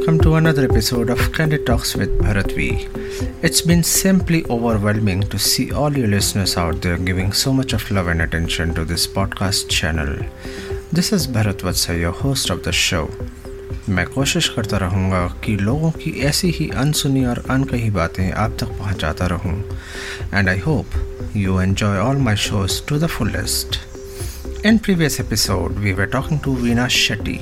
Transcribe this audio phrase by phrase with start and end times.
[0.00, 2.88] welcome to another episode of Candid Talks with Bharat V.
[3.42, 7.90] It's been simply overwhelming to see all you listeners out there giving so much of
[7.90, 10.24] love and attention to this podcast channel.
[10.92, 13.06] This is Bharat Vatsa, your host of the show.
[13.88, 18.72] मैं कोशिश करता रहूँगा कि लोगों की ऐसी ही अनसुनी और अनकही बातें आप तक
[18.78, 19.54] पहुँचाता रहूँ
[20.34, 23.78] and I hope you enjoy all my shows to the fullest
[24.64, 27.36] In previous episode, we were talking to Veena Shetty,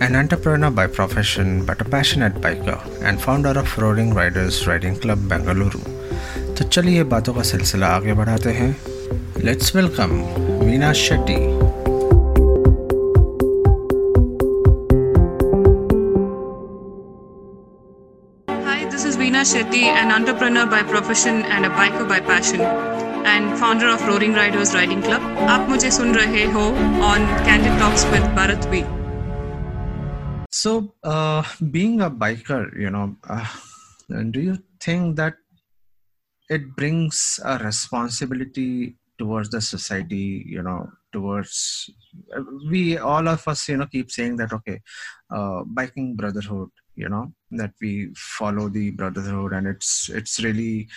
[0.00, 5.18] an entrepreneur by profession but a passionate biker and founder of Roaring Riderz Riding Club
[5.32, 5.82] Bengaluru.
[6.56, 8.76] तो चलिए ये बातों का सिलसिला आगे बढ़ाते हैं
[9.44, 11.38] let's welcome Shetty
[19.42, 22.60] Shetty, an entrepreneur by profession and a biker by passion,
[23.32, 25.20] and founder of Roaring Riderz Riding Club.
[25.20, 26.58] You are listening to
[27.10, 29.01] on Candid Talks with Bharat V.
[30.62, 33.48] So, uh, being a biker, you know, uh,
[34.30, 35.34] do you think that
[36.48, 41.90] it brings a responsibility towards the society, you know, towards
[42.70, 44.78] we all of us, you know, keep saying that okay,
[45.34, 50.88] uh, biking brotherhood, you know, that we follow the brotherhood, and it's it's really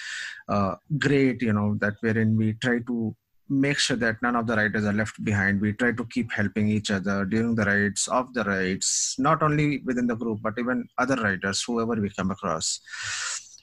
[0.48, 3.16] uh, great, you know, that wherein we try to
[3.50, 5.62] make sure that none of the riders are left behind.
[5.62, 9.80] We try to keep helping each other during the rides, of the rides, not only
[9.80, 12.80] within the group, but even other riders, whoever we come across.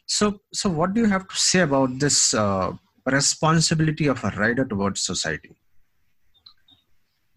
[0.06, 2.72] So, so what do you have to say about this uh,
[3.06, 5.56] responsibility of a rider towards society?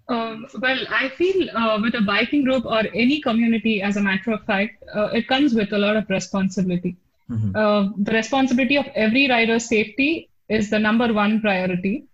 [0.07, 4.31] Um, well, I feel uh, with a biking group or any community, as a matter
[4.31, 6.95] of fact, uh, it comes with a lot of responsibility.
[7.29, 7.56] Mhm.
[7.56, 12.06] Uh, the responsibility of every rider's safety is the number one priority.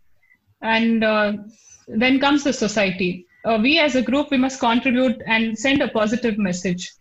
[0.62, 1.34] And uh,
[1.88, 3.26] then comes the society.
[3.44, 6.92] Uh, we as a group, we must contribute and send a positive message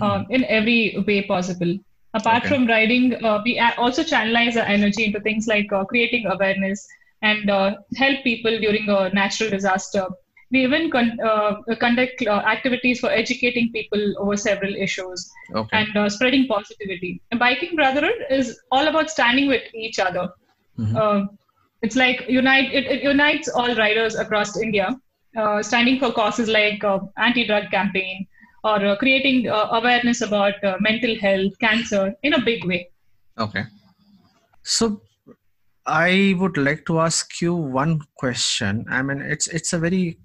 [0.00, 1.76] uh, in every way possible.
[2.14, 2.48] Apart Okay.
[2.54, 6.86] from riding, uh, we also channelize our energy into things like uh, creating awareness
[7.22, 10.06] and uh, help people during a natural disaster.
[10.50, 15.76] We even con- uh, conduct uh, activities for educating people over several issues Okay.
[15.78, 17.22] and uh, spreading positivity.
[17.30, 20.30] And biking brotherhood is all about standing with each other.
[20.78, 20.96] Mhm.
[21.82, 22.72] It's like unite.
[22.72, 24.96] It, it unites all riders across India,
[25.36, 28.26] uh, standing for causes like uh, anti-drug campaign
[28.64, 32.90] or uh, creating uh, awareness about uh, mental health, cancer in a big way.
[33.38, 33.64] Okay.
[34.62, 35.00] So
[35.86, 38.84] I would like to ask you one question.
[38.90, 40.18] I mean, it's it's a very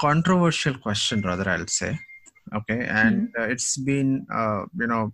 [0.00, 1.98] controversial question, rather I'll say.
[2.54, 5.12] Okay, and uh, it's been uh, you know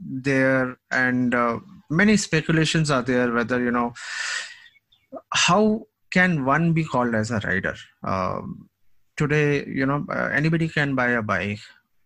[0.00, 1.58] there and uh,
[1.90, 3.92] many speculations are there whether you know
[5.32, 7.74] how can one be called as a rider?
[8.02, 8.68] Um,
[9.16, 11.60] today you know uh, anybody can buy a bike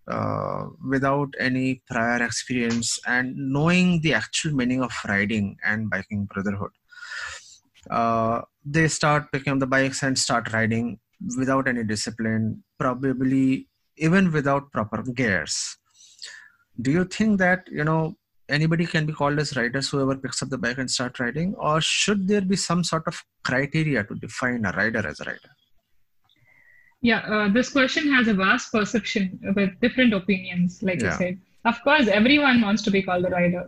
[0.09, 6.71] uh, without any prior experience and knowing the actual meaning of riding and biking brotherhood.
[7.91, 10.99] Uh, they start picking up the bikes and start riding
[11.37, 15.77] without any discipline probably even without proper gears.
[16.81, 18.17] Do you think that you know
[18.49, 21.81] anybody can be called as riders whoever picks up the bike and start riding or
[21.81, 25.53] should there be some sort of criteria to define a rider as a rider
[27.05, 31.09] Yeah, uh, this question has a vast perception with different opinions, like Yeah.
[31.13, 31.39] you said.
[31.71, 33.63] Of course, everyone wants to be called a rider.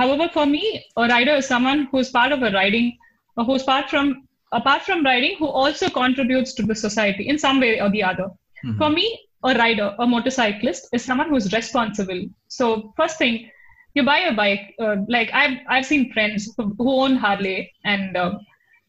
[0.00, 0.64] However, for me,
[1.02, 2.98] a rider is someone who's part of a riding,
[3.38, 7.58] or who's part from apart from riding, who also contributes to the society in some
[7.64, 8.28] way or the other.
[8.66, 8.76] Mhm.
[8.82, 9.06] For me,
[9.52, 12.20] a rider, a motorcyclist, is someone who's responsible.
[12.58, 13.50] So, first thing,
[13.94, 14.74] you buy a bike.
[14.80, 18.38] Uh, like I've I've seen friends who own Harley and uh,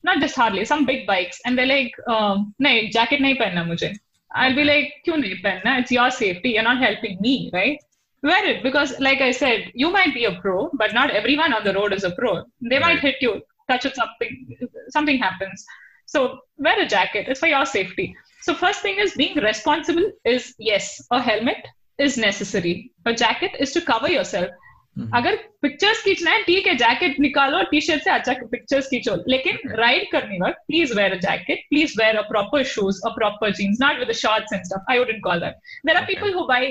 [0.03, 2.37] not just Harley, some big bikes, and they're like, uh,
[2.91, 3.95] jacket nahi pehna mujhe."
[4.33, 5.79] I'll be like, "Kyun nahi pehna?
[5.81, 6.49] It's your safety.
[6.55, 7.79] You're not helping me, right?"
[8.23, 11.63] Wear it because, like I said, you might be a pro, but not everyone on
[11.63, 12.43] the road is a pro.
[12.69, 14.57] They might hit you, touch it, something,
[14.89, 15.63] something happens.
[16.07, 17.27] So wear a jacket.
[17.27, 18.15] It's for your safety.
[18.41, 21.67] So first thing is being responsible is yes, a helmet
[21.99, 22.91] is necessary.
[23.05, 24.49] A jacket is to cover yourself.
[24.97, 25.09] Hmm.
[25.17, 29.57] अगर pictures खींचना है ठीक है jacket निकालो T shirt से अच्छा pictures खींचो लेकिन
[29.79, 33.81] राइड करने वक्त please wear a jacket please wear a proper shoes a proper jeans
[33.81, 35.55] not with shorts and stuff I wouldn't call that
[35.85, 36.67] there are people who buy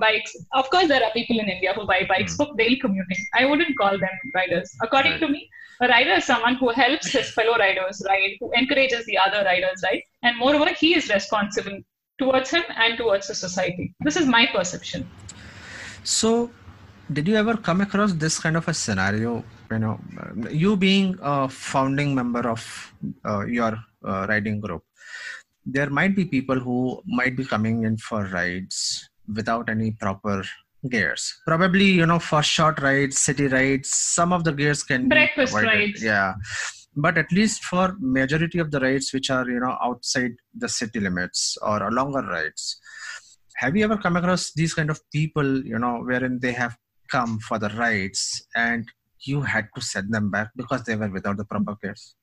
[0.00, 3.48] bikes of course there are people in India who buy bikes for daily commuting I
[3.52, 5.48] wouldn't call them riders according to me
[5.80, 9.82] A rider is someone who helps his fellow riders ride, who encourages the other riders
[9.84, 11.76] ride, and moreover, he is responsible
[12.18, 13.94] towards him and towards the society.
[14.00, 15.08] This is my perception.
[16.04, 16.50] So,
[17.12, 19.44] did you ever come across this kind of a scenario?
[19.70, 20.00] You know,
[20.50, 22.92] you being a founding member of
[23.24, 24.82] uh, your uh, riding group,
[25.64, 30.42] there might be people who might be coming in for rides without any proper
[30.88, 31.34] gears.
[31.46, 35.52] Probably, you know, for short rides, city rides, some of the gears can be Breakfast
[35.52, 35.78] provided.
[35.78, 36.02] rides.
[36.02, 36.34] Yeah.
[36.96, 41.00] But at least for majority of the rides which are, you know, outside the city
[41.00, 42.80] limits or longer rides,
[43.56, 46.76] have you ever come across these kind of people, you know, wherein they have
[47.10, 48.86] come for the rides and
[49.20, 52.14] you had to send them back because they were without the proper gears?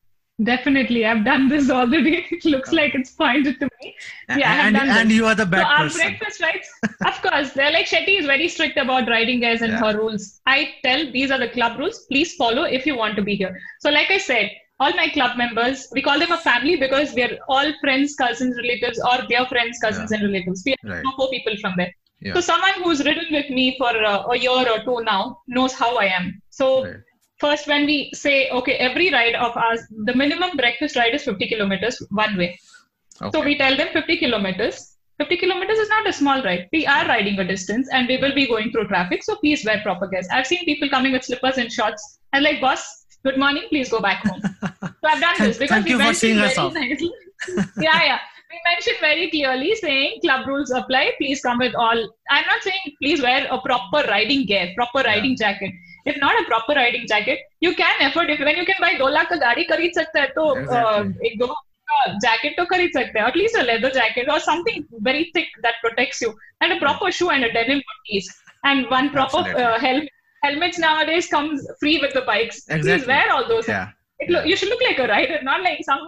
[0.44, 2.26] Definitely, I've done this already.
[2.32, 3.96] It looks like it's pointed to me.
[4.30, 6.02] Yeah, I have and, and you are the bad So our person.
[6.02, 6.70] breakfast rights,
[7.06, 9.80] of course, they're like Shetty is very strict about riding guys and Yeah.
[9.80, 10.42] her rules.
[10.46, 12.06] I tell these are the club rules.
[12.12, 13.58] Please follow if you want to be here.
[13.80, 14.52] So, like I said,
[14.82, 19.00] all my club members, we call them a family because we're all friends, cousins, relatives,
[19.00, 20.64] or their friends, cousins, and relatives.
[20.66, 21.06] We have Right.
[21.16, 21.94] four people from there.
[22.22, 22.34] Yeah.
[22.34, 25.98] So, someone who's ridden with me for uh, a year or two now knows how
[25.98, 26.42] I am.
[26.50, 26.96] So, Right.
[27.44, 31.48] first when we say okay every ride of ours the minimum breakfast ride is 50
[31.50, 32.58] kilometers one way.
[33.34, 34.98] So we tell them 50 kilometers.
[35.20, 36.68] 50 kilometers is not a small ride.
[36.74, 39.24] We are riding a distance and we will be going through traffic.
[39.24, 42.62] So please wear proper gears i've seen people coming with slippers and shorts and like
[42.62, 42.88] boss
[43.26, 43.64] good morning.
[43.70, 44.42] Please go back home.
[45.02, 46.74] So i've done this because thank we you for seeing us off.
[47.88, 48.20] yeah yeah
[48.55, 52.01] we mentioned very clearly saying club rules apply please come with all
[52.37, 55.73] i'm not saying please wear a proper riding gear proper riding jacket
[56.13, 59.11] if not a proper riding jacket you can afford if when you can buy 2
[59.17, 61.27] lakh का गाड़ी खरीद सकता है तो Exactly.
[61.31, 61.49] एक दो
[62.25, 65.81] jacket तो खरीद सकते हैं at least a leather jacket or something very thick that
[65.85, 66.31] protects you
[66.65, 68.29] and a proper shoe and a denim piece
[68.71, 69.65] and one proper Absolutely.
[69.65, 73.09] uh, helmet helmets nowadays comes free with the bikes please Exactly.
[73.13, 73.89] wear all those Yeah.
[74.25, 76.03] it look, you should look like a rider, not like some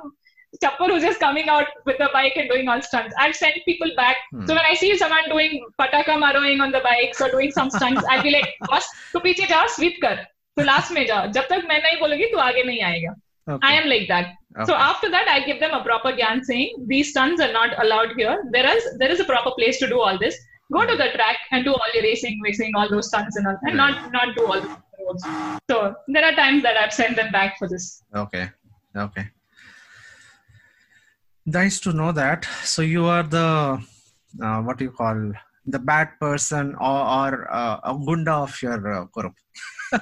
[0.63, 3.13] Chappar who's just coming out with a bike and doing all stunts.
[3.19, 4.17] I've sent people back.
[4.31, 4.45] Hmm.
[4.45, 8.03] So when I see someone doing pataka maroing on the bikes or doing some stunts,
[8.09, 10.17] I'll be like, boss, tu piche ja, sweep kar.
[10.57, 11.27] So last mein ja.
[11.27, 13.13] Jab tak main nahi bologi, tu aage nahi aayega.
[13.49, 13.67] Okay.
[13.67, 14.33] I am like that.
[14.55, 14.65] Okay.
[14.65, 18.15] So after that, I give them a proper gyan saying these stunts are not allowed
[18.17, 18.37] here.
[18.51, 20.37] There is there is a proper place to do all this.
[20.73, 23.57] Go to the track and do all your racing, racing, all those stunts and all,
[23.63, 23.93] and yeah.
[23.93, 24.11] Hmm.
[24.11, 24.69] not not do all the
[25.05, 25.23] roads.
[25.69, 28.03] So there are times that I've sent them back for this.
[28.15, 28.49] Okay,
[28.95, 29.27] okay.
[31.47, 32.45] Nice to know that.
[32.63, 33.81] So you are the
[34.43, 35.31] uh, what do you call
[35.65, 39.33] the bad person or, or uh, a gunda of your uh, group.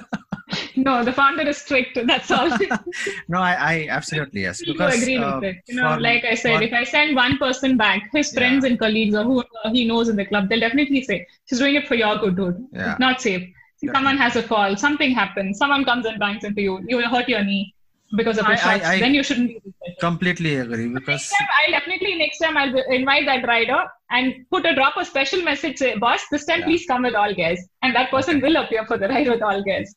[0.76, 1.98] No, the founder is strict.
[2.06, 2.50] That's all.
[3.28, 4.62] No, I, I absolutely yes.
[4.64, 5.56] Because agree uh, with it.
[5.68, 8.38] You know, for- like I said, for- if I send one person back, his Yeah.
[8.40, 9.42] friends and colleagues or who
[9.72, 12.66] he knows in the club, they'll definitely say, "She's doing it for your good, dude.
[12.72, 12.90] Yeah.
[12.90, 13.48] It's not safe.
[13.78, 17.08] See, someone has a fall, something happens, someone comes and bangs into you, you will
[17.08, 17.74] hurt your knee
[18.14, 18.84] because of the I- I- shots.
[18.86, 19.48] I- then you shouldn't.
[19.48, 24.34] be completely agree Next because time, I'll definitely next time I'll invite that rider and
[24.50, 25.78] put a drop a special message.
[25.78, 26.66] Say, boss, this time Yeah.
[26.66, 29.62] please come with all guys, and that person will appear for the ride with all
[29.62, 29.94] guys.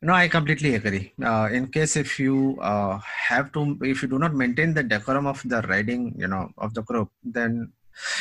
[0.00, 1.12] No, I completely agree.
[1.20, 5.26] Uh, in case if you uh, have to, if you do not maintain the decorum
[5.26, 7.72] of the riding, you know, of the group, then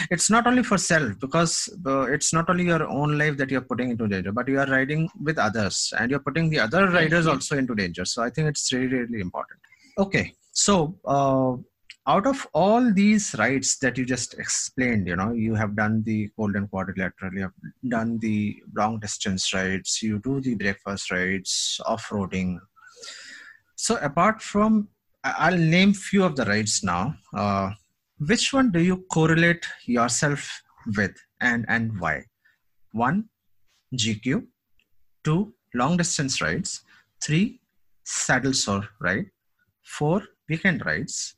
[0.09, 3.62] it's not only for self because uh, it's not only your own life that you're
[3.62, 7.27] putting into danger, but you are riding with others and you're putting the other riders
[7.27, 8.06] also into danger.
[8.06, 9.59] So I think it's really, really important.
[9.97, 11.56] Okay, so uh,
[12.07, 16.30] out of all these rides that you just explained, you know, you have done the
[16.37, 17.51] golden quadrilateral, you have
[17.90, 22.59] done the long distance rides, you do the breakfast rides, off-roading.
[23.75, 24.87] So apart from,
[25.23, 27.16] I'll name few of the rides now.
[27.35, 27.71] Uh,
[28.19, 30.62] which one do you correlate yourself
[30.95, 32.24] with and, and why?
[32.92, 33.30] One,
[33.95, 34.45] GQ.
[35.24, 36.81] Two, long distance rides.
[37.21, 37.59] Three,
[38.04, 39.30] saddle sore ride.
[39.83, 41.36] Four, weekend rides.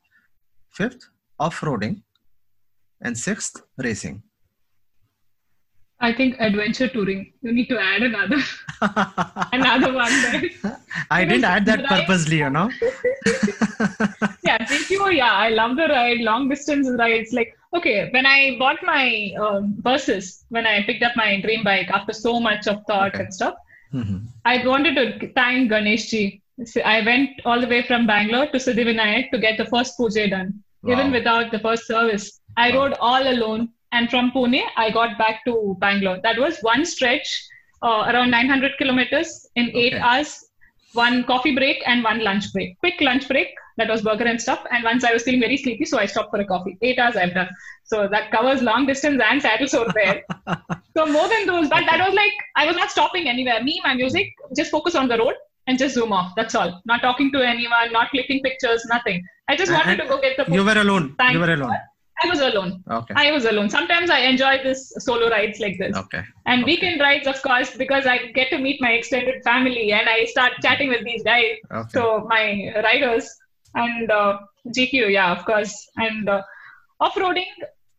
[0.72, 1.10] Fifth,
[1.40, 2.04] off-roading.
[3.02, 4.24] And sixth, racing.
[6.02, 7.34] I think adventure touring.
[7.42, 8.38] You need to add another
[9.54, 10.44] another one there.
[11.12, 12.06] I didn't add that Right.
[12.08, 12.70] purposely, you know.
[14.44, 15.10] yeah, thank you.
[15.10, 17.34] yeah, I love the ride, long distance rides.
[17.34, 21.90] Like, okay, when I bought my um, buses, when I picked up my dream bike
[21.90, 23.24] after so much of thought Okay.
[23.26, 23.56] and stuff,
[23.94, 24.18] Mhm.
[24.46, 26.42] I wanted to thank Ganesh ji.
[26.66, 30.28] So I went all the way from Bangalore to Siddhivinayak to get the first puja
[30.30, 30.50] done,
[30.88, 32.26] even without the first service.
[32.58, 32.78] I Wow.
[32.80, 36.20] rode all alone, and from Pune, I got back to Bangalore.
[36.24, 37.28] That was one stretch,
[37.82, 40.46] uh, around 900 kilometers in eight hours,
[40.94, 42.78] one coffee break and one lunch break.
[42.80, 44.64] Quick lunch break, that was burger and stuff.
[44.72, 46.78] And once I was feeling very sleepy, so I stopped for a coffee.
[46.82, 47.50] Eight hours I've done.
[47.86, 50.24] So that covers long distance and saddle sore there.
[50.98, 53.64] So more than those, but that was like I was not stopping anywhere.
[53.64, 54.28] Me, my music,
[54.58, 55.36] just focus on the road
[55.68, 56.34] and just zoom off.
[56.36, 56.82] That's all.
[56.86, 59.24] Not talking to anyone, not clicking pictures, nothing.
[59.48, 60.52] I just wanted And- to go get the.
[60.54, 61.16] You were alone.
[61.18, 61.78] Thank You were alone.
[62.24, 62.84] I was alone.
[62.90, 63.14] Okay.
[63.16, 63.70] I was alone.
[63.70, 65.96] Sometimes I enjoy this solo rides like this.
[65.96, 66.24] Okay.
[66.46, 66.72] And Okay.
[66.72, 70.54] weekend rides, of course, because I get to meet my extended family and I start
[70.62, 71.56] chatting with these guys.
[71.72, 71.90] Okay.
[71.94, 73.30] So my riders
[73.76, 74.40] and uh,
[74.76, 76.42] GQ, yeah, of course, and uh,
[77.00, 77.46] off-roading,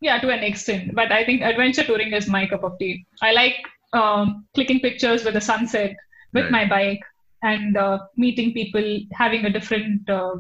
[0.00, 0.94] yeah, to an extent.
[0.94, 3.04] But I think adventure touring is my cup of tea.
[3.22, 3.56] I like
[3.92, 5.96] um, clicking pictures with the sunset
[6.32, 6.52] with Right.
[6.52, 7.00] my bike
[7.42, 10.34] and uh, meeting people, having a different, uh,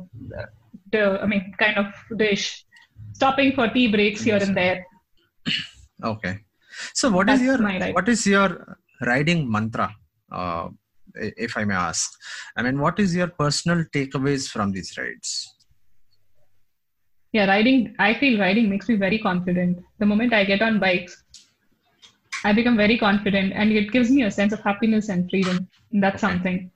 [0.94, 1.86] uh, I mean, kind of
[2.18, 2.64] dish,
[3.20, 4.78] stopping for tea breaks here and there.
[6.12, 6.34] Okay.
[6.94, 7.58] So what is That's your
[7.96, 8.78] what is your
[9.12, 9.88] riding mantra?
[10.32, 10.68] Uh,
[11.46, 12.10] if I may ask,
[12.56, 15.30] I mean, what is your personal takeaways from these rides?
[17.32, 19.78] Yeah, riding, I feel riding makes me very confident.
[19.98, 21.22] The moment I get on bikes,
[22.44, 25.68] I become very confident and it gives me a sense of happiness and freedom.
[25.92, 26.30] And that's Okay.
[26.30, 26.70] something.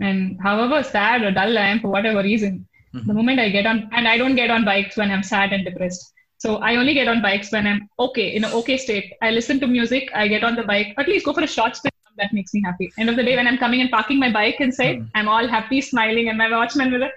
[0.00, 2.66] And however sad or dull I am for whatever reason,
[2.96, 3.08] Mm-hmm.
[3.08, 5.64] The moment I get on, and I don't get on bikes when I'm sad and
[5.64, 6.12] depressed.
[6.38, 9.12] So I only get on bikes when I'm okay, in an okay state.
[9.22, 11.76] I listen to music, I get on the bike, at least go for a short
[11.76, 11.90] spin.
[12.16, 12.90] That makes me happy.
[12.98, 15.10] End of the day, when I'm coming and parking my bike inside, mm.
[15.14, 17.08] I'm all happy, smiling, and my watchman will,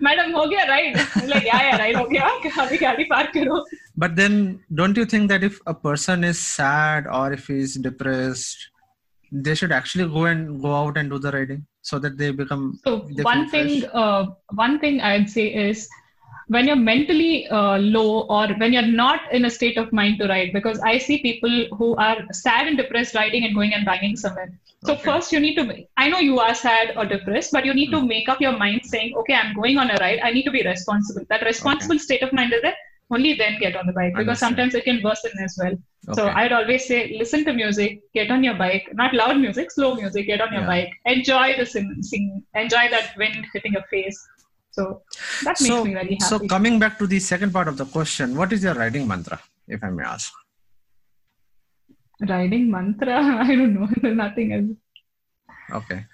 [0.00, 0.96] Madam, ho gaya, right?
[1.26, 2.22] Like, yeah, yeah, right, ho gaya.
[2.64, 3.64] Abhi gaadi park karo.
[3.96, 8.70] But then, don't you think that if a person is sad or if he's depressed
[9.32, 12.78] they should actually go and go out and do the riding so that they become
[12.84, 15.88] so they one thing uh, one thing i'd say is
[16.48, 20.26] when you're mentally uh, low or when you're not in a state of mind to
[20.28, 24.16] ride because i see people who are sad and depressed riding and going and banging
[24.16, 24.50] somewhere.
[24.86, 25.10] So Okay.
[25.10, 25.64] first you need to
[26.02, 28.82] i know you are sad or depressed but you need to make up your mind
[28.84, 30.20] saying okay i'm going on a ride.
[30.22, 31.26] I need to be responsible.
[31.28, 32.76] That responsible state of mind is there
[33.10, 35.76] only then get on the bike because sometimes it can worsen as well
[36.14, 39.94] so I'd always say, listen to music, get on your bike, not loud music, slow
[39.94, 40.66] music, get on your Yeah.
[40.66, 44.18] bike, enjoy the sing, sing, enjoy that wind hitting your face.
[44.70, 45.02] So
[45.42, 46.18] that makes so, me very happy.
[46.20, 49.40] so coming back to the second part of the question, what is your riding mantra,
[49.66, 50.32] if I may ask?
[52.20, 55.82] Riding mantra, I don't know, nothing else.
[55.82, 56.06] Okay.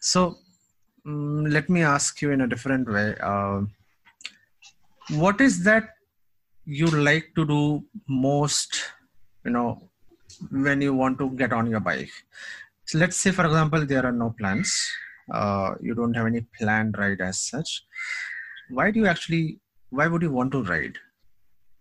[0.00, 0.38] So
[1.06, 3.14] mm, let me ask you in a different way.
[3.16, 3.70] Um
[5.10, 5.94] what is that
[6.68, 8.80] you like to do most,
[9.44, 9.90] you know,
[10.50, 12.10] when you want to get on your bike?
[12.84, 14.70] So let's say, for example, there are no plans.
[15.32, 17.84] Uh, you don't have any planned ride as such.
[18.70, 19.60] Why do you actually,
[19.90, 20.96] why would you want to ride?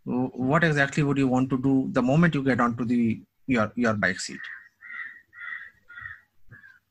[0.05, 3.93] What exactly would you want to do the moment you get onto the your your
[3.93, 4.39] bike seat?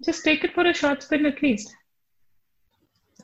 [0.04, 1.74] Just take it for a short spin at least.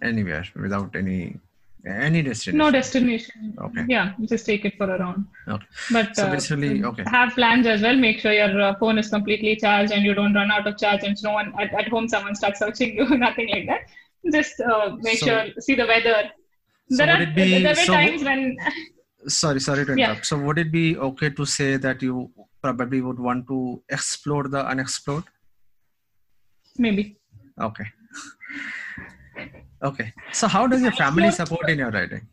[0.03, 1.39] anywhere without any
[1.87, 2.59] any destination.
[2.59, 3.55] No destination.
[3.61, 3.85] Okay.
[3.89, 5.27] Yeah, just take it for a round.
[5.49, 5.67] Okay.
[5.93, 7.05] But So uh, basically, okay.
[7.07, 7.97] have plans as well.
[7.97, 11.03] Make sure your uh, phone is completely charged and you don't run out of charge
[11.03, 13.09] and no one at, at home someone starts searching you.
[13.27, 13.81] Nothing like that.
[14.33, 16.31] Just uh, make So- sure see the weather.
[16.91, 18.57] So there are be- there were so- times when
[19.29, 20.07] Sorry, sorry to Yeah.
[20.11, 20.27] interrupt.
[20.27, 24.67] So would it be okay to say that you probably would want to explore the
[24.67, 25.25] unexplored?
[26.79, 27.17] maybe
[27.61, 27.85] Okay.
[29.83, 30.13] Okay.
[30.33, 32.27] So how does your family support in your writing?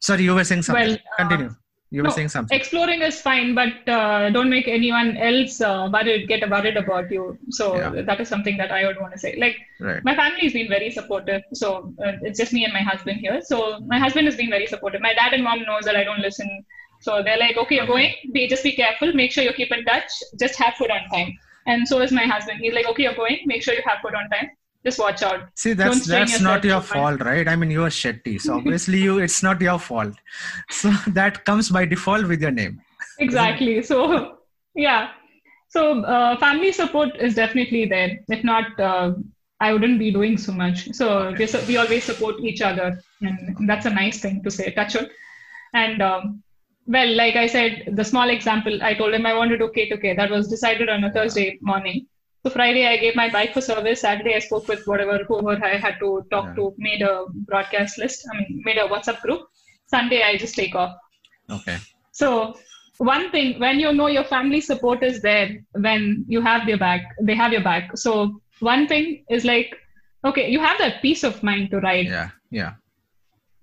[0.00, 0.88] Sorry, you were saying something.
[0.90, 1.54] Well, uh, Continue.
[1.90, 2.54] You were no, saying something.
[2.56, 7.38] exploring is fine, but uh, don't make anyone else uh, worried, get worried about you.
[7.50, 8.02] So Yeah.
[8.08, 9.36] that is something that I would want to say.
[9.44, 10.04] Like Right.
[10.04, 11.42] my family has been very supportive.
[11.54, 13.40] So uh, it's just me and my husband here.
[13.40, 15.00] So my husband has been very supportive.
[15.00, 16.50] My dad and mom knows that I don't listen.
[17.00, 18.12] So they're like, okay, you're going.
[18.34, 19.14] Be just be careful.
[19.14, 20.10] Make sure you keep in touch.
[20.38, 21.32] Just have food on time.
[21.66, 22.60] And so is my husband.
[22.60, 23.38] He's like, okay, you're going.
[23.46, 24.50] Make sure you have food on time.
[24.84, 25.48] Just watch out.
[25.56, 27.46] See, that's that's not your fault, right?
[27.48, 30.14] I mean, you are Shetty, so obviously you it's not your fault.
[30.70, 32.80] So that comes by default with your name.
[33.26, 33.96] exactly so
[34.74, 35.08] yeah
[35.74, 35.80] so
[36.14, 39.08] uh, family support is definitely there if not uh,
[39.66, 41.06] i wouldn't be doing so much so
[41.38, 42.86] we, su- we always support each other
[43.22, 45.08] and that's a nice thing to say touch on.
[45.74, 46.22] and um,
[46.96, 49.88] well like i said the small example i told him i wanted to do k
[49.92, 52.06] to k that was decided on a thursday morning
[52.48, 55.76] so friday i gave my bike for service saturday i spoke with whatever whoever i
[55.86, 56.54] had to talk Yeah.
[56.58, 57.14] to made a
[57.50, 59.42] broadcast list i mean made a whatsapp group
[59.96, 60.96] sunday i just take off
[61.50, 61.76] Okay.
[62.12, 62.56] so
[62.98, 67.02] one thing, when you know your family support is there, when you have their back,
[67.22, 67.96] they have your back.
[67.96, 69.72] So one thing is like,
[70.24, 72.06] okay, you have that peace of mind to ride.
[72.06, 72.30] Yeah.
[72.50, 72.72] Yeah.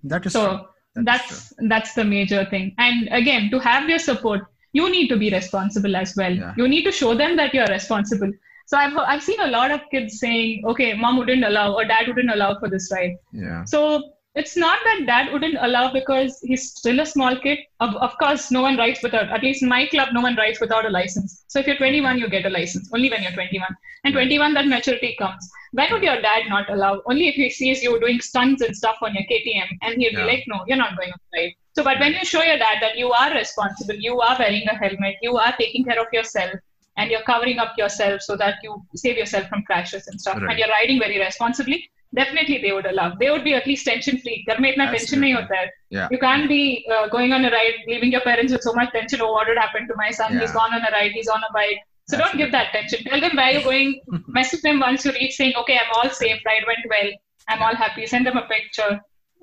[0.04, 0.40] That is true.
[0.40, 2.74] So That is that's that's the major thing.
[2.78, 4.40] And again, to have their support,
[4.72, 6.34] you need to be responsible as well.
[6.34, 6.54] Yeah.
[6.56, 8.32] You need to show them that you're responsible.
[8.66, 12.08] So I've I've seen a lot of kids saying, okay, mom wouldn't allow or dad
[12.08, 13.14] wouldn't allow for this ride.
[13.32, 13.64] Yeah.
[13.64, 14.02] So
[14.34, 17.58] it's not that dad wouldn't allow because he's still a small kid.
[17.80, 20.60] Of, of course, no one rides without, at least in my club, no one rides
[20.60, 21.44] without a license.
[21.46, 23.66] So if you're 21, you get a license, only when you're 21.
[24.04, 25.48] And 21, that maturity comes.
[25.72, 27.00] When would your dad not allow?
[27.06, 30.26] Only if he sees you doing stunts and stuff on your KTM and he'll Yeah.
[30.26, 31.52] be like, no, you're not going to ride.
[31.74, 34.74] So, but when you show your dad that you are responsible, you are wearing a
[34.76, 36.52] helmet, you are taking care of yourself,
[36.97, 40.49] and you're covering up yourself so that you save yourself from crashes and stuff, Right.
[40.51, 43.15] and you're riding very responsibly, definitely they would allow.
[43.19, 44.43] They would be at least tension free.
[44.49, 45.69] घर में इतना tension नहीं होता है.
[45.91, 46.07] Yeah.
[46.11, 49.21] You can't be uh, going on a ride, leaving your parents with so much tension.
[49.21, 50.33] Oh, what would happen to my son?
[50.39, 50.53] He's Yeah.
[50.59, 51.11] gone on a ride.
[51.19, 51.79] He's on a bike.
[52.11, 53.05] So don't give that attention.
[53.05, 54.01] Tell them where you're going.
[54.27, 56.41] Message them once you reach, saying, "Okay, I'm all safe.
[56.49, 57.09] Ride went well.
[57.47, 58.91] I'm all happy." Send them a picture.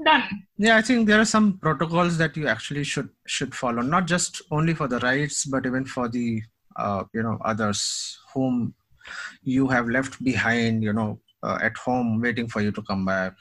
[0.05, 0.25] Done.
[0.59, 4.43] Yeah, I think there are some protocols that you actually should should follow, not just
[4.59, 6.27] only for the rides, but even for the
[6.76, 8.74] uh, you know others whom
[9.44, 10.84] you have left behind.
[10.84, 13.34] You know, uh, at home waiting for you to come back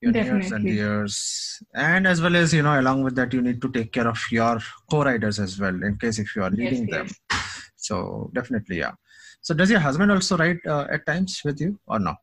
[0.00, 3.62] your years and years and as well as you know along with that you need
[3.62, 4.58] to take care of your
[4.90, 7.70] co-riders as well in case if you are Yes, leading them yes.
[7.76, 8.92] so definitely yeah
[9.40, 12.14] so does your husband also ride uh, at times with you or no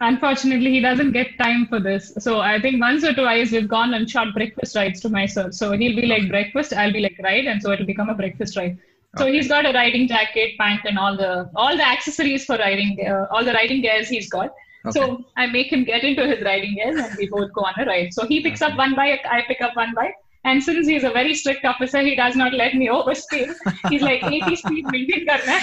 [0.00, 2.12] Unfortunately, he doesn't get time for this.
[2.20, 5.54] So I think once or twice we've gone on short breakfast rides to myself.
[5.54, 8.56] So he'll be like breakfast, I'll be like ride, and so it'll become a breakfast
[8.56, 8.78] ride.
[9.16, 9.32] So Okay.
[9.32, 13.26] he's got a riding jacket, pant, and all the all the accessories for riding, uh,
[13.30, 14.50] all the riding gears he's got.
[14.86, 17.74] okay So I make him get into his riding gears, and we both go on
[17.84, 18.12] a ride.
[18.12, 20.14] So he picks up one bike, I pick up one bike.
[20.44, 23.54] And since he's a very strict officer, he does not let me overspeed.
[23.88, 25.56] He's like 80 speed maintain karna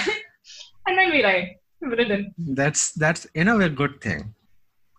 [0.86, 1.48] and then we ride.
[1.80, 2.20] Written.
[2.60, 4.20] that's that's in a way good thing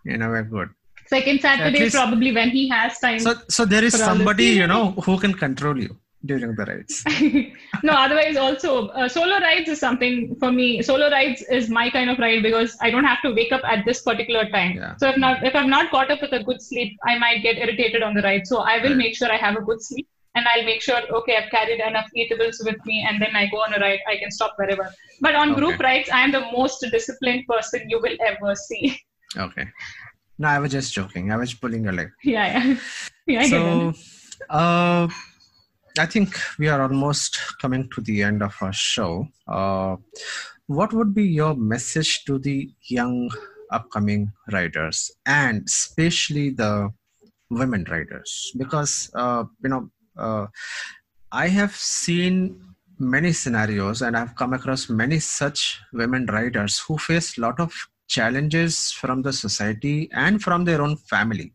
[0.05, 0.69] in a way good
[1.13, 3.19] Second Saturday least- probably when he has time.
[3.19, 5.95] so so there is For all the somebody you know who can control you
[6.25, 7.03] during the rides
[7.83, 10.81] no, otherwise also uh, solo rides is something for me.
[10.81, 13.85] Solo rides is my kind of ride because I don't have to wake up at
[13.85, 14.77] this particular time.
[14.77, 14.95] Yeah.
[14.97, 17.57] So if not if I'm not caught up with a good sleep, I might get
[17.57, 18.47] irritated on the ride.
[18.47, 18.97] So I will Right.
[18.97, 22.09] make sure I have a good sleep and I'll make sure okay I've carried enough
[22.15, 23.99] eatables with me and then I go on a ride.
[24.07, 24.91] I can stop wherever.
[25.21, 28.97] But on group rides, I am the most disciplined person you will ever see.
[29.45, 29.67] okay
[30.39, 32.75] no i was just joking i was pulling your leg yeah, yeah.
[33.27, 33.95] yeah I get it.
[33.95, 35.07] so uh,
[35.99, 39.27] i think we are almost coming to the end of our show.
[39.47, 39.95] Uh,
[40.67, 43.29] what would be your message to the young
[43.71, 46.89] upcoming riders and especially the
[47.49, 48.51] women riders?
[48.57, 50.47] Because uh, you know uh,
[51.31, 52.59] i have seen
[52.97, 57.71] many scenarios and i've come across many such women riders who face a lot of
[58.07, 61.53] challenges from the society and from their own family.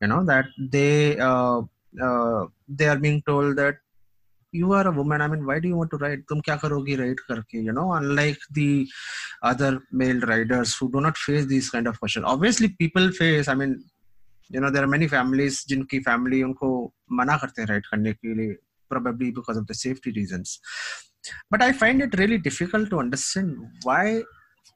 [0.00, 1.18] You know that they
[2.02, 3.76] uh, they are being told that
[4.52, 5.20] you are a woman.
[5.20, 6.22] I mean why do you want to ride?
[6.28, 7.92] tum kya karogi ride karke you know?
[7.92, 8.88] Unlike the
[9.42, 12.24] other male riders who do not face these kind of questions.
[12.26, 13.82] Obviously people face i mean
[14.48, 18.56] you know there are many families jinki family unko mana karte ride karne ke liye
[18.90, 20.60] probably because of the safety reasons.
[21.50, 24.22] But i find it really difficult to understand why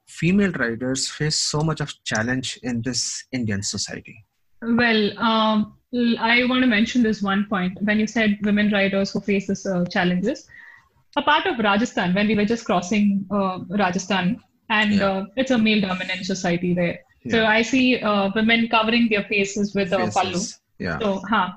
[0.07, 4.17] female riders face so much of challenge in this indian society.
[4.61, 5.73] Well um
[6.19, 7.77] I want to mention this one point.
[7.81, 10.47] When you said women riders who face this uh, challenges,
[11.15, 15.09] a part of Rajasthan, when we were just crossing uh, Rajasthan, and Yeah.
[15.09, 16.99] uh, it's a male-dominant society there.
[17.29, 20.41] So I see uh, women covering their faces with a pallu.
[20.79, 21.51] Yeah So, huh.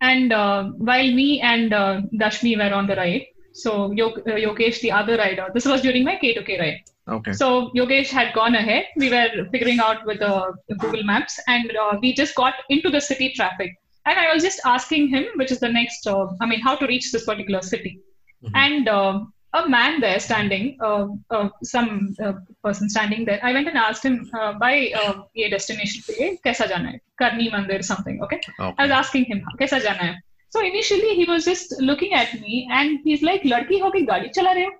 [0.00, 4.81] And uh, while me and uh, Dashmi were on the ride, so Yok- uh, Yogesh,
[4.81, 6.81] the other rider, this was during my K2K ride.
[7.15, 8.85] okay So Yogesh had gone ahead.
[8.97, 13.01] We were figuring out with uh, Google Maps, and uh, we just got into the
[13.01, 13.71] city traffic.
[14.05, 16.87] And I was just asking him, which is the next, uh, I mean, how to
[16.87, 17.99] reach this particular city.
[18.43, 18.51] Mhm.
[18.55, 19.19] And uh,
[19.53, 22.33] a man there standing, uh, uh, some uh,
[22.63, 23.39] person standing there.
[23.43, 26.99] I went and asked him, uh, by uh, ये destination पे ये कैसा जाना है?
[27.21, 28.39] Karni Mandir something, okay?
[28.59, 30.21] I okay was asking him, कैसा जाना है?
[30.50, 34.28] So initially he was just looking at me, and he's like, लड़की हो के गाड़ी
[34.28, 34.70] चला रहे हो?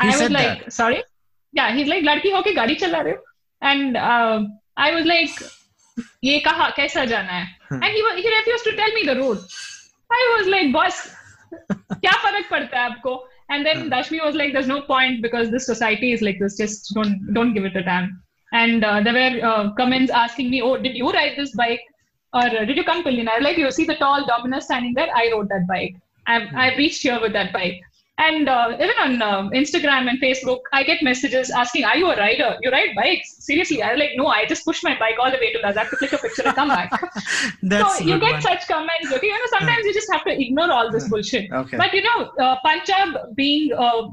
[0.00, 0.72] He I was said like, that?
[0.72, 1.02] sorry?
[1.52, 3.22] Yeah, he's like, लड़की हो के गाड़ी चला रहे हो?
[3.62, 4.44] And uh,
[4.76, 5.30] I was like,
[6.24, 7.46] ये कहा कैसा जाना है?
[7.68, 7.82] Hmm.
[7.82, 9.42] And he was, he refused to tell me the route.
[10.12, 11.02] I was like, boss,
[11.52, 13.18] क्या फ़र्क पड़ता है आपको?
[13.50, 13.92] And then Hmm.
[13.92, 16.56] Dashmi was like, there's no point because this society is like this.
[16.56, 18.22] Just don't don't give it a damn.
[18.52, 21.80] And uh, there were uh, comments asking me, oh, did you ride this bike?
[22.32, 23.32] Or uh, did you come to Lina?
[23.40, 25.08] Like, you see the tall Dominar standing there?
[25.14, 25.96] I rode that bike.
[26.26, 27.80] I've, I've reached here with that bike.
[28.20, 32.16] And uh, even on um Instagram and Facebook, I get messages asking, Are you a
[32.16, 32.56] rider?
[32.60, 33.36] You ride bikes?
[33.46, 33.82] Seriously?
[33.82, 36.12] I'm like, No, I just push my bike all the way to Ladakh to click
[36.12, 36.90] a picture and come back.
[37.62, 38.42] That's so you get one.
[38.42, 39.10] such comments.
[39.10, 41.50] Okay, you know, sometimes you just have to ignore all this bullshit.
[41.50, 41.78] Okay.
[41.78, 44.08] But you know, uh, Punjab being uh,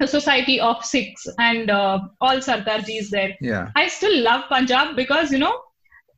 [0.00, 3.70] a society of Sikhs and uh, all Sardarjis there, yeah.
[3.76, 5.54] I still love Punjab because you know,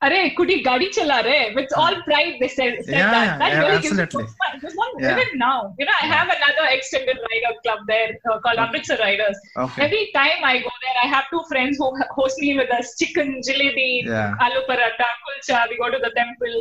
[0.07, 3.39] अरे कुटी गाड़ी चला रहे with all pride they said, said Yeah, that.
[3.43, 4.25] That yeah, really gives me.
[4.63, 5.13] There's one Yeah.
[5.13, 5.75] even now.
[5.79, 6.15] You know, I Yeah.
[6.15, 8.65] have another extended rider club there uh, called Okay.
[8.67, 9.39] Amritsar Riders.
[9.65, 9.85] Okay.
[9.87, 13.33] Every time I go there, I have two friends who host me with us chicken,
[13.49, 14.45] jalebi, Yeah.
[14.49, 15.63] aloo paratha, kulcha.
[15.73, 16.59] We go to the temple.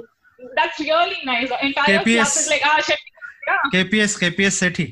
[0.61, 1.49] That's really nice.
[1.55, 2.13] The entire KPS.
[2.21, 3.09] club is like, ah, shit.
[3.49, 3.65] Yeah.
[3.75, 4.87] KPS KPS Sethi.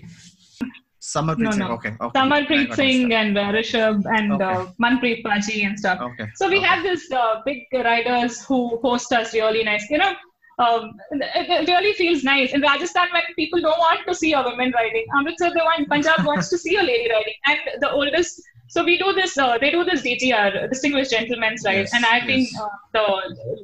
[1.13, 1.59] Samarpreet No, Singh.
[1.59, 1.71] no.
[1.77, 1.93] Okay.
[1.99, 2.19] okay.
[2.19, 4.43] Samarpreet Singh and uh, Rishabh and Okay.
[4.43, 5.99] uh, Manpreet Paji and stuff.
[6.09, 6.27] Okay.
[6.35, 6.67] So we okay.
[6.67, 9.89] have this uh, big riders who host us really nice.
[9.89, 10.13] You know,
[10.59, 12.53] um, it, it really feels nice.
[12.53, 16.25] In Rajasthan, when people don't want to see a woman riding, Amritsar, they want, Punjab
[16.31, 17.33] wants to see a lady riding.
[17.47, 21.77] And the oldest, so we do this, uh, they do this DGR, Distinguished Gentleman's Ride,
[21.79, 23.05] Yes, and I've been uh, the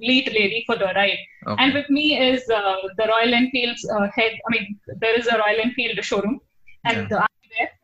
[0.01, 1.19] lead lady for the ride.
[1.45, 1.63] Okay.
[1.63, 5.37] And with me is uh, the Royal Enfield's uh, head, I mean, there is a
[5.37, 6.41] Royal Enfield showroom.
[6.85, 7.25] And Yeah.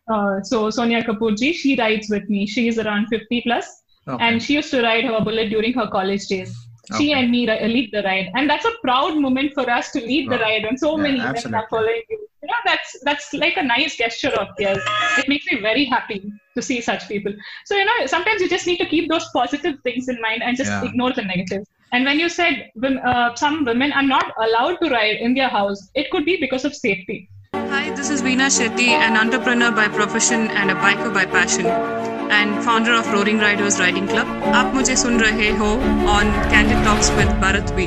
[0.07, 2.45] Uh, so Sonia Kapoorji, she rides with me.
[2.45, 4.23] She is around 50 plus okay.
[4.25, 6.53] and she used to ride her bullet during her college days.
[6.97, 7.13] She Okay.
[7.13, 10.29] and me ri- lead the ride, and that's a proud moment for us to lead
[10.29, 11.59] the ride, and so Yeah, many women absolutely.
[11.59, 12.17] are following you.
[12.41, 14.83] You know, that's that's like a nice gesture of theirs.
[15.17, 16.17] It makes me very happy
[16.57, 17.33] to see such people.
[17.65, 20.57] So you know, sometimes you just need to keep those positive things in mind and
[20.57, 20.83] just Yeah.
[20.83, 21.65] ignore the negatives.
[21.93, 25.89] And when you said uh, some women are not allowed to ride in their house,
[25.95, 27.29] it could be because of safety.
[27.53, 31.67] Hi, this is Veena Shetty, an entrepreneur by profession and a biker by passion,
[32.37, 34.27] and founder of Roaring Riderz Riding Club.
[34.59, 35.67] आप mujhe sun rahe ho
[36.13, 37.85] on Candid Talks with Bharat V.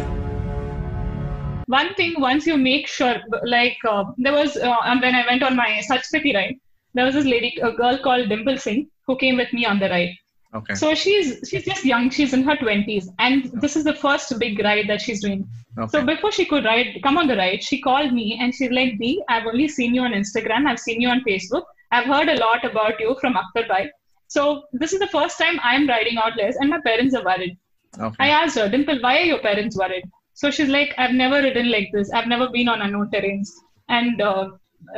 [1.76, 3.16] One thing, once you make sure,
[3.56, 6.54] like uh, there was uh, um, when I went on my Sachpati ride,
[6.94, 9.90] there was this lady, a girl called Dimple Singh, who came with me on the
[9.96, 10.14] ride
[10.54, 10.74] okay.
[10.74, 14.58] so she's she's just young she's in her 20s and this is the first big
[14.62, 15.46] ride that she's doing
[15.78, 15.88] okay.
[15.88, 18.98] so before she could ride come on the ride she called me and she's like
[18.98, 22.38] b i've only seen you on instagram i've seen you on facebook i've heard a
[22.38, 23.84] lot about you from akhtar bhai
[24.28, 27.56] so this is the first time i'm riding out less and my parents are worried
[27.98, 28.16] okay.
[28.18, 30.04] I asked her, Dimple, why are your parents worried?
[30.34, 32.10] So she's like, I've never ridden like this.
[32.12, 33.48] I've never been on unknown terrains.
[33.88, 34.48] And uh,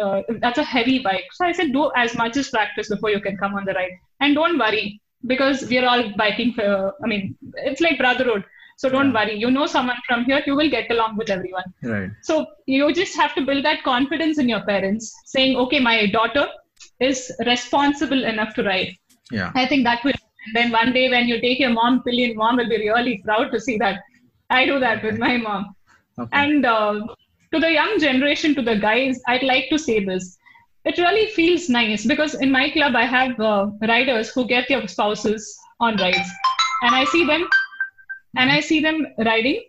[0.01, 1.27] uh, that's a heavy bike.
[1.33, 3.93] So I said, do as much as practice before you can come on the ride.
[4.21, 8.44] And don't worry, because we're all biking for, I mean, it's like brotherhood.
[8.76, 9.24] So don't Yeah.
[9.24, 9.35] worry.
[9.35, 11.64] You know someone from here, you will get along with everyone.
[11.83, 12.11] right.
[12.22, 16.46] So you just have to build that confidence in your parents, saying, okay, my daughter
[17.00, 18.92] is responsible enough to ride.
[19.33, 19.50] Yeah.
[19.54, 20.12] I think that will.
[20.46, 23.50] And then one day when you take your mom, Pillion mom will be really proud
[23.52, 24.00] to see that.
[24.48, 25.74] I do that with my mom.
[26.18, 26.31] Okay.
[26.33, 27.00] And uh,
[27.52, 30.38] to the young generation, to the guys, I'd like to say this.
[30.88, 34.87] It really feels nice because in my club, I have uh, riders who get their
[34.88, 36.31] spouses on rides.
[36.83, 37.46] And I see them,
[38.37, 39.64] and I see them riding.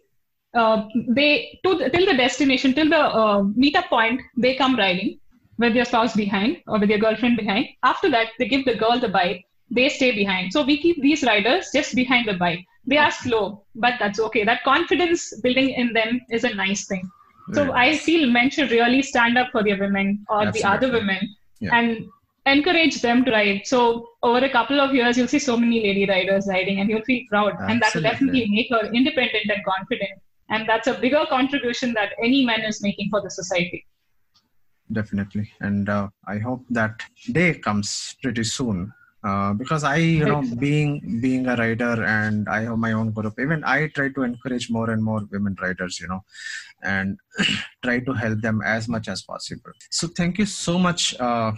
[0.53, 5.19] Uh, they to till the destination, till the uh, meetup point, they come riding
[5.57, 7.67] with their spouse behind or with their girlfriend behind.
[7.83, 9.45] After that, they give the girl the bike.
[9.69, 10.53] They stay behind.
[10.53, 12.65] So we keep these riders just behind the bike.
[12.85, 14.45] They are slow, but that's okay.
[14.45, 17.03] That confidence building in them is a nice thing.
[17.53, 21.35] So I feel men should really stand up for their women or the other women
[21.59, 21.75] Yeah.
[21.75, 22.05] and
[22.45, 23.61] encourage them to ride.
[23.65, 27.03] So over a couple of years, you'll see so many lady riders riding, and you'll
[27.03, 30.19] feel proud, and that will definitely make her independent and confident.
[30.49, 33.85] And that's a bigger contribution that any man is making for the society.
[34.91, 38.91] definitely and uh, i hope that day comes pretty soon
[39.23, 43.33] uh, because i you know being being a writer and i have my own group
[43.39, 46.21] even i try to encourage more and more women writers you know
[46.83, 47.17] and
[47.83, 49.71] try to help them as much as possible.
[49.89, 51.51] So thank you so much uh,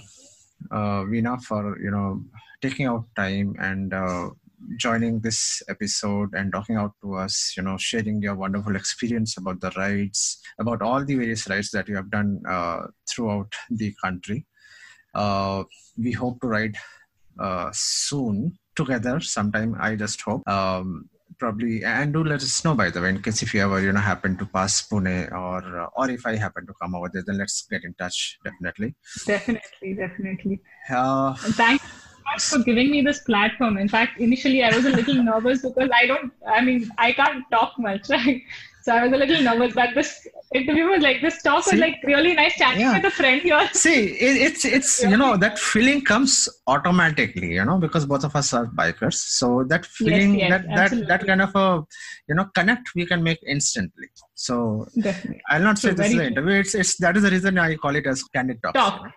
[0.72, 2.24] uh, Veena for you know
[2.62, 4.30] taking out time and uh,
[4.78, 9.60] joining this episode and talking out to us you know sharing your wonderful experience about
[9.60, 14.46] the rides about all the various rides that you have done uh, throughout the country.
[15.14, 15.64] Uh,
[15.98, 16.76] we hope to ride
[17.40, 22.90] uh, soon together sometime i just hope um, probably and do let us know by
[22.90, 25.88] the way in case if you ever you know happen to pass pune or uh,
[25.96, 29.94] or if i happen to come over there then let's get in touch definitely Definitely,
[29.96, 30.62] definitely.
[30.90, 33.78] uh, And thanks so much for giving me this platform.
[33.78, 37.44] In fact, initially I was a little nervous because I don't, I mean, I can't
[37.52, 38.42] talk much, right?
[38.84, 41.72] So I was a little nervous, but this interview was like, this talk See?
[41.76, 42.96] was like really nice chatting Yeah.
[42.96, 43.70] with a friend here.
[43.74, 46.32] see it, it's it's you know that feeling comes
[46.68, 51.08] automatically you know because both of us are bikers so that feeling yes, that that
[51.12, 51.84] that kind of a
[52.30, 55.42] you know connect we can make instantly so Definitely.
[55.50, 57.76] i'll not say So this is an interview it's it's that is the reason i
[57.76, 59.00] call it as candid talks Talk.
[59.00, 59.12] you know.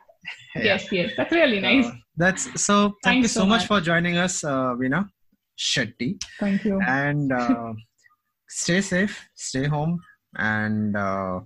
[0.57, 0.64] Yeah.
[0.70, 1.11] Yes, yes.
[1.18, 1.87] That's really nice.
[1.87, 3.66] Uh, that's so thank Thank you so, much much.
[3.70, 5.00] for joining us uh, Veena
[5.59, 6.81] Shetty Thank you.
[6.81, 7.72] and uh,
[8.62, 9.95] stay safe stay home
[10.53, 11.37] and uh,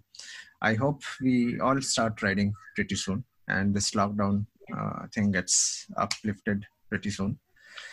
[0.71, 4.45] i hope we all start riding pretty soon and this lockdown
[4.79, 7.39] uh, thing gets uplifted pretty soon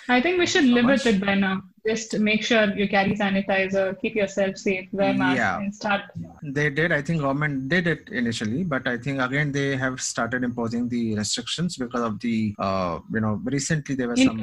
[0.07, 1.03] I think we should so live much.
[1.05, 1.61] with it by now.
[1.87, 5.57] Just make sure you carry sanitizer, keep yourself safe, wear mask, Yeah.
[5.59, 6.01] and start.
[6.57, 10.43] they did i think government did it initially but i think again they have started
[10.49, 14.39] imposing the restrictions because of the uh, you know recently there were some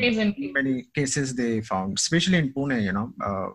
[0.59, 3.49] many cases they found especially in pune you know uh,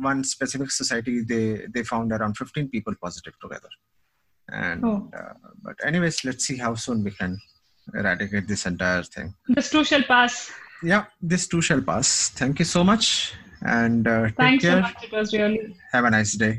[0.00, 3.70] one specific society they they found around 15 people positive together
[4.52, 5.10] and Oh.
[5.18, 5.34] uh,
[5.66, 7.32] but anyways let's see how soon we can
[7.94, 10.50] eradicate this entire thing This too shall pass.
[10.92, 12.08] yeah this too shall pass
[12.40, 13.34] thank you so much
[13.78, 15.04] and uh, take Thanks so much.
[15.06, 15.74] It was really.
[15.92, 16.54] have a nice day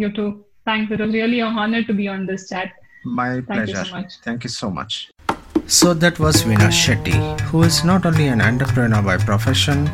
[0.00, 0.44] You too.
[0.68, 0.92] Thanks.
[0.94, 2.72] It was really a honor to be on this chat.
[3.04, 3.84] My Thank you pleasure.
[3.84, 4.12] so much.
[4.26, 5.10] Thank you so much.
[5.68, 9.90] So that was Veena Shetty, who is not only an entrepreneur by profession,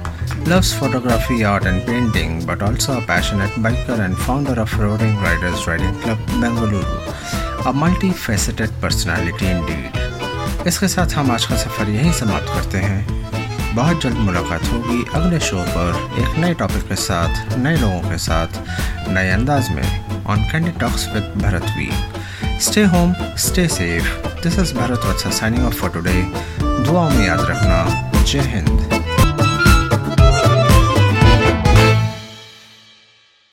[0.47, 5.67] loves photography, art, and painting, but also a passionate biker and founder of Roaring Riders
[5.67, 6.85] Riding Club, Bengaluru.
[7.67, 9.91] A multifaceted personality indeed.
[10.67, 15.41] इसके साथ हम आज का सफ़र यहीं समाप्त करते हैं बहुत जल्द मुलाकात होगी अगले
[15.49, 18.63] शो पर एक नए टॉपिक के साथ नए लोगों के साथ
[19.15, 21.91] नए अंदाज में on Candy Talks with Bharat we
[22.68, 23.14] stay home
[23.46, 26.22] stay safe this is Bharat वत्सा signing off for today
[26.62, 28.93] दुआओं में याद रखना जय हिंद